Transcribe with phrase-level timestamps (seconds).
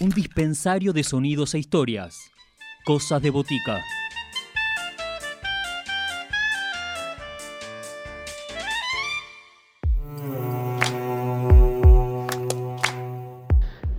[0.00, 2.30] un dispensario de sonidos e historias.
[2.84, 3.80] Cosas de botica.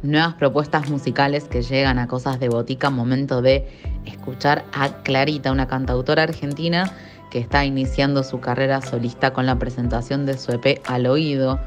[0.01, 3.67] Nuevas propuestas musicales que llegan a Cosas de Botica, momento de
[4.05, 6.91] escuchar a Clarita, una cantautora argentina
[7.29, 11.59] que está iniciando su carrera solista con la presentación de su EP Al Oído.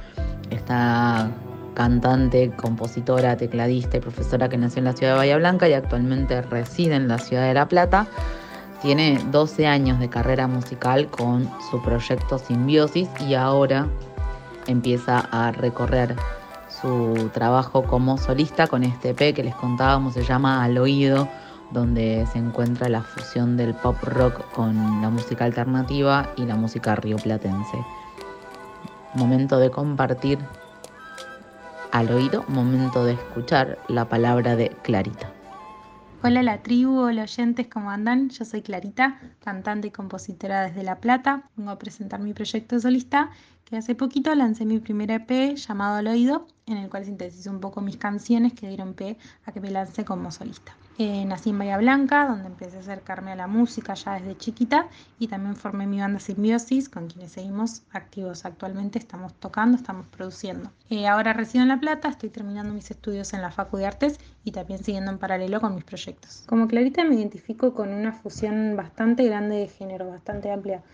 [0.51, 1.31] Esta
[1.75, 6.43] cantante, compositora, tecladista y profesora que nació en la ciudad de Bahía Blanca y actualmente
[6.43, 8.07] reside en la ciudad de La Plata.
[8.83, 13.87] Tiene 12 años de carrera musical con su proyecto Simbiosis y ahora
[14.67, 16.17] empieza a recorrer
[16.69, 21.29] su trabajo como solista con este EP que les contábamos, se llama Al Oído
[21.73, 26.95] donde se encuentra la fusión del pop rock con la música alternativa y la música
[26.95, 27.79] rioplatense.
[29.15, 30.39] Momento de compartir
[31.93, 35.31] al oído, momento de escuchar la palabra de Clarita.
[36.23, 38.31] Hola la tribu, hola oyentes, ¿cómo andan?
[38.31, 41.51] Yo soy Clarita, cantante y compositora desde La Plata.
[41.57, 43.31] Vengo a presentar mi proyecto solista
[43.65, 47.61] que hace poquito lancé mi primer EP llamado Al Oído, en el cual sintetizo un
[47.61, 50.75] poco mis canciones que dieron pie a que me lance como solista.
[51.05, 54.87] Eh, nací en Bahía Blanca, donde empecé a acercarme a la música ya desde chiquita
[55.19, 60.71] y también formé mi banda Simbiosis, con quienes seguimos activos actualmente, estamos tocando, estamos produciendo.
[60.91, 64.21] Eh, ahora resido en La Plata, estoy terminando mis estudios en la Facu de Artes
[64.45, 66.45] y también siguiendo en paralelo con mis proyectos.
[66.47, 70.85] Como Clarita me identifico con una fusión bastante grande de género, bastante amplia,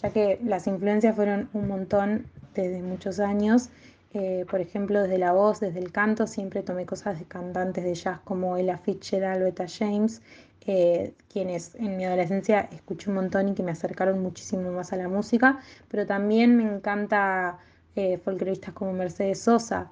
[0.00, 3.68] ya que las influencias fueron un montón desde muchos años
[4.14, 7.94] eh, por ejemplo, desde la voz, desde el canto, siempre tomé cosas de cantantes de
[7.94, 10.22] jazz como Ella Fitzgerald o Etta James,
[10.66, 14.96] eh, quienes en mi adolescencia escuché un montón y que me acercaron muchísimo más a
[14.96, 17.58] la música, pero también me encanta
[17.96, 19.90] eh, folcloristas como Mercedes Sosa.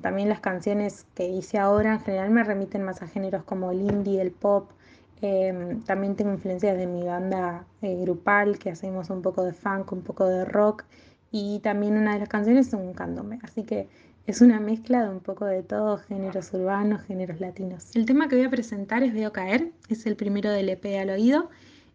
[0.00, 3.82] también las canciones que hice ahora en general me remiten más a géneros como el
[3.82, 4.70] indie, el pop.
[5.86, 10.26] también tengo influencias de mi banda grupal, que hacemos un poco de funk, un poco
[10.26, 10.84] de rock
[11.32, 13.88] y también una de las canciones es un candombe, así que
[14.26, 17.88] es una mezcla de un poco de todo, géneros urbanos, géneros latinos.
[17.94, 21.10] El tema que voy a presentar es Veo Caer, es el primero del EP al
[21.10, 21.50] oído,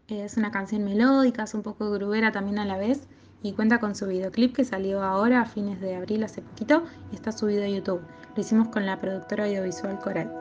[0.09, 3.07] es una canción melódica, es un poco grubera también a la vez
[3.43, 7.15] y cuenta con su videoclip que salió ahora a fines de abril hace poquito y
[7.15, 8.01] está subido a YouTube.
[8.35, 10.33] Lo hicimos con la productora audiovisual Coral.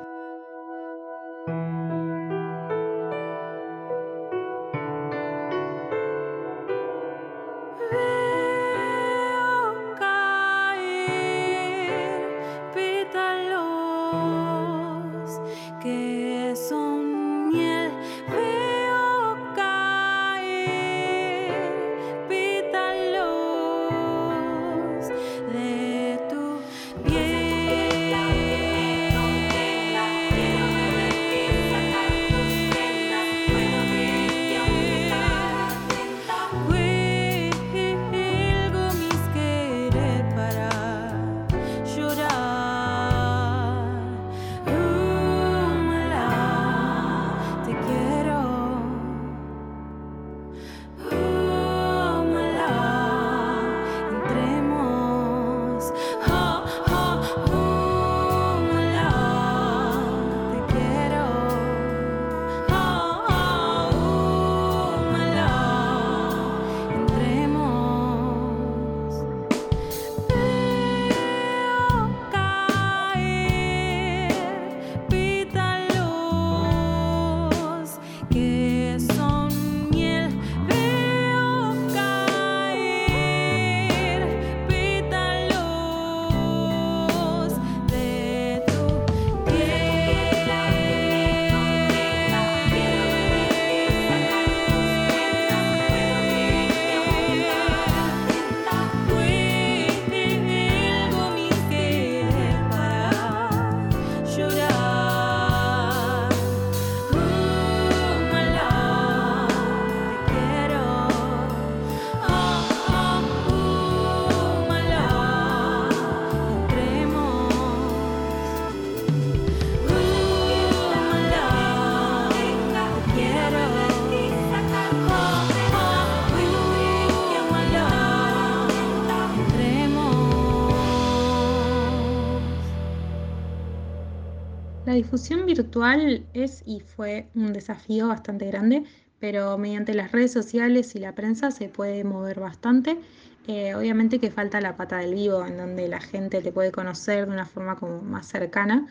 [134.96, 138.82] Difusión virtual es y fue un desafío bastante grande,
[139.20, 142.98] pero mediante las redes sociales y la prensa se puede mover bastante.
[143.46, 147.26] Eh, obviamente que falta la pata del vivo, en donde la gente te puede conocer
[147.26, 148.86] de una forma como más cercana.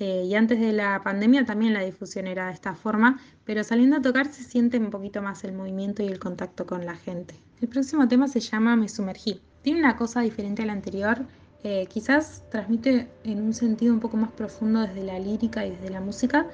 [0.00, 3.96] Eh, y antes de la pandemia también la difusión era de esta forma, pero saliendo
[3.96, 7.34] a tocar se siente un poquito más el movimiento y el contacto con la gente.
[7.60, 9.40] El próximo tema se llama Me sumergí.
[9.62, 11.26] Tiene una cosa diferente a la anterior,
[11.64, 15.90] eh, quizás transmite en un sentido un poco más profundo desde la lírica y desde
[15.90, 16.46] la música,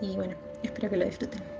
[0.00, 1.59] y bueno, espero que lo disfruten.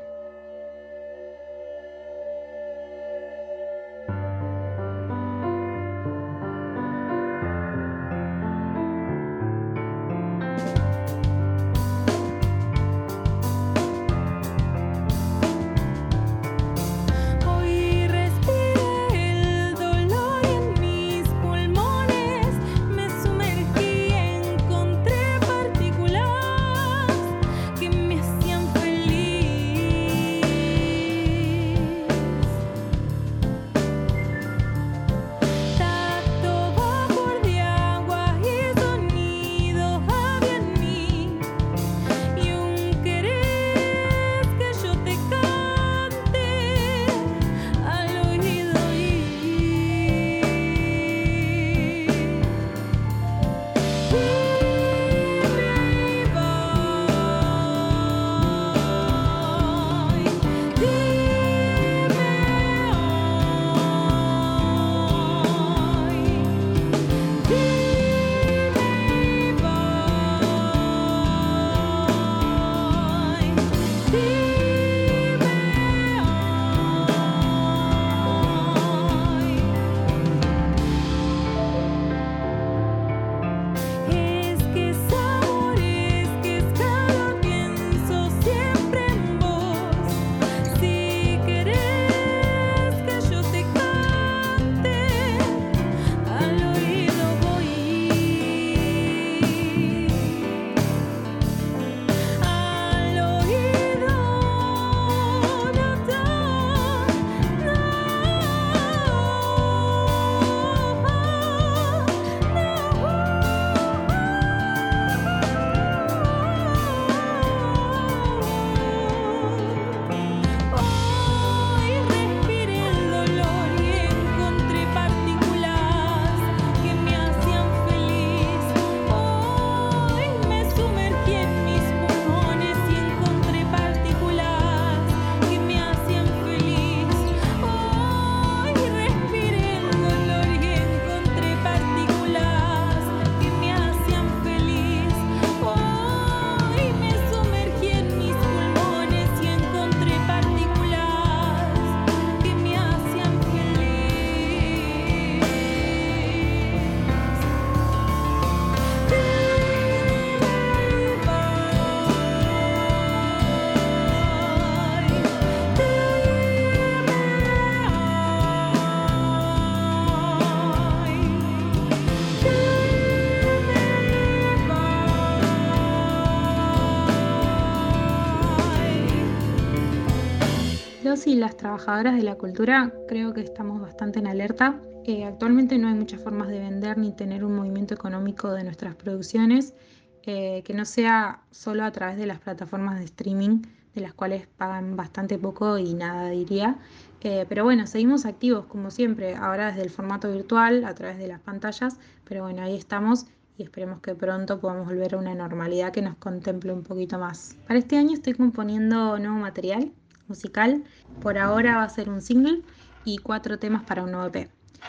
[181.27, 184.81] Y las trabajadoras de la cultura creo que estamos bastante en alerta.
[185.05, 188.95] Eh, actualmente no hay muchas formas de vender ni tener un movimiento económico de nuestras
[188.95, 189.75] producciones
[190.23, 193.62] eh, que no sea solo a través de las plataformas de streaming,
[193.95, 196.79] de las cuales pagan bastante poco y nada diría.
[197.23, 201.27] Eh, pero bueno, seguimos activos como siempre, ahora desde el formato virtual, a través de
[201.27, 203.27] las pantallas, pero bueno, ahí estamos
[203.59, 207.57] y esperemos que pronto podamos volver a una normalidad que nos contemple un poquito más.
[207.67, 209.93] Para este año estoy componiendo nuevo material
[210.31, 210.83] musical.
[211.21, 212.63] Por ahora va a ser un single
[213.05, 214.49] y cuatro temas para un nuevo EP.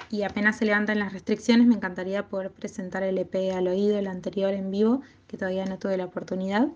[0.09, 4.07] Y apenas se levantan las restricciones, me encantaría poder presentar el EP al oído, el
[4.07, 6.69] anterior en vivo, que todavía no tuve la oportunidad.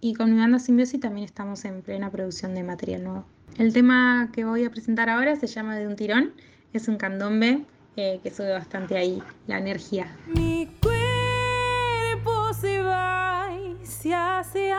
[0.00, 3.24] Y con mi banda Symbiosis también estamos en plena producción de material nuevo.
[3.58, 6.32] El tema que voy a presentar ahora se llama De un tirón.
[6.72, 7.64] Es un candombe
[7.96, 10.16] eh, que sube bastante ahí la energía.
[10.26, 14.69] Mi cuerpo se va y se hace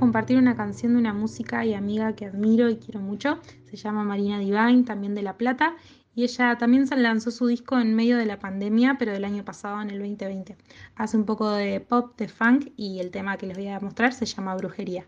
[0.00, 3.38] compartir una canción de una música y amiga que admiro y quiero mucho.
[3.66, 5.76] Se llama Marina Divine, también de La Plata.
[6.14, 9.80] Y ella también lanzó su disco en medio de la pandemia, pero del año pasado,
[9.80, 10.56] en el 2020.
[10.96, 14.12] Hace un poco de pop, de funk y el tema que les voy a mostrar
[14.12, 15.06] se llama Brujería.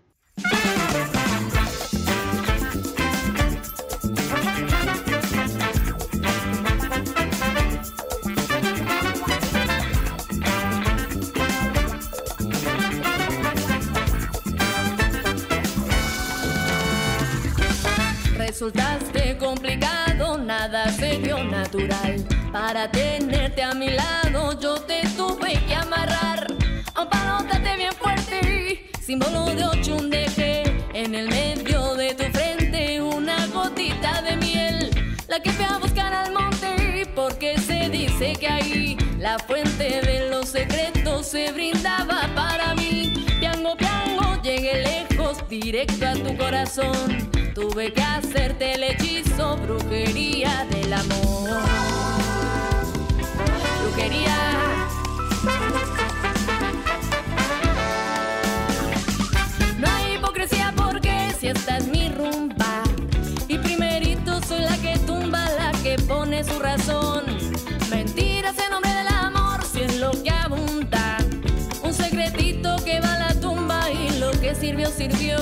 [18.62, 22.25] Resultaste complicado, nada serio natural.
[22.52, 26.47] Para tenerte a mi lado, yo te tuve que amarrar.
[26.95, 30.62] Amparótate bien fuerte, símbolo de ochundeje.
[30.95, 35.16] En el medio de tu frente, una gotita de miel.
[35.26, 40.31] La que fui a buscar al monte, porque se dice que ahí la fuente de
[40.31, 42.82] los secretos se brindaba para mí.
[45.73, 47.31] Directo a tu corazón.
[47.55, 51.62] Tuve que hacerte el hechizo, brujería del amor.
[53.83, 54.37] Brujería.
[74.55, 75.39] Sirvió, sirvió.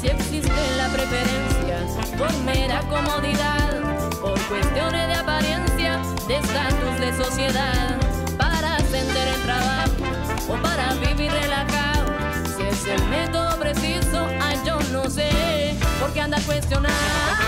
[0.00, 1.78] Si existe la preferencia
[2.18, 3.80] por mera comodidad,
[4.20, 7.98] por cuestiones de apariencia, de estatus de sociedad,
[8.38, 12.12] para ascender el trabajo o para vivir relajado.
[12.56, 16.38] Si es el método preciso, ay, yo no sé, porque anda.
[16.38, 17.43] Y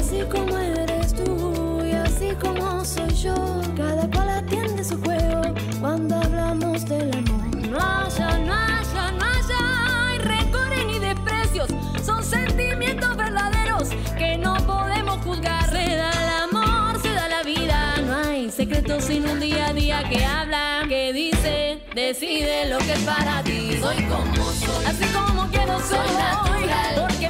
[0.00, 3.34] así como eres tú, y así como soy yo,
[3.76, 5.42] cada cual atiende su juego
[5.78, 7.56] cuando hablamos del amor.
[7.68, 11.68] No haya, no haya, no haya rencores ni desprecios.
[12.02, 15.68] Son sentimientos verdaderos que no podemos juzgar.
[15.70, 17.96] Se da el amor, se da la vida.
[18.06, 22.92] No hay secretos sin un día a día que habla, que dice, decide lo que
[22.92, 23.78] es para ti.
[23.80, 27.06] Soy como soy, así como quiero soy, natural.
[27.06, 27.29] Porque